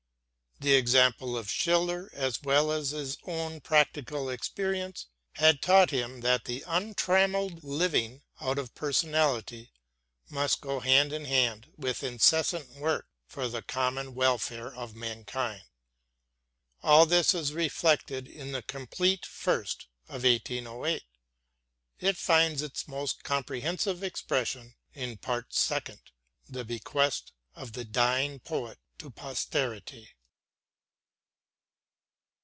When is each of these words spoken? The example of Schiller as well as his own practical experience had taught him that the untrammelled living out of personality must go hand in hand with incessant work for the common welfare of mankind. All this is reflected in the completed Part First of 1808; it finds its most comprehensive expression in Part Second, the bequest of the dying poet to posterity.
The 0.63 0.75
example 0.75 1.35
of 1.35 1.49
Schiller 1.49 2.11
as 2.13 2.43
well 2.43 2.71
as 2.71 2.91
his 2.91 3.17
own 3.23 3.61
practical 3.61 4.29
experience 4.29 5.07
had 5.37 5.59
taught 5.59 5.89
him 5.89 6.19
that 6.21 6.45
the 6.45 6.63
untrammelled 6.67 7.63
living 7.63 8.21
out 8.39 8.59
of 8.59 8.75
personality 8.75 9.71
must 10.29 10.61
go 10.61 10.79
hand 10.79 11.13
in 11.13 11.25
hand 11.25 11.71
with 11.77 12.03
incessant 12.03 12.75
work 12.75 13.07
for 13.25 13.47
the 13.47 13.63
common 13.63 14.13
welfare 14.13 14.71
of 14.71 14.93
mankind. 14.95 15.63
All 16.83 17.07
this 17.07 17.33
is 17.33 17.53
reflected 17.53 18.27
in 18.27 18.51
the 18.51 18.61
completed 18.61 19.23
Part 19.23 19.25
First 19.31 19.87
of 20.09 20.25
1808; 20.25 21.01
it 22.01 22.17
finds 22.17 22.61
its 22.61 22.87
most 22.87 23.23
comprehensive 23.23 24.03
expression 24.03 24.75
in 24.93 25.17
Part 25.17 25.55
Second, 25.55 26.11
the 26.47 26.63
bequest 26.63 27.31
of 27.55 27.73
the 27.73 27.83
dying 27.83 28.39
poet 28.39 28.77
to 28.99 29.09
posterity. 29.09 30.09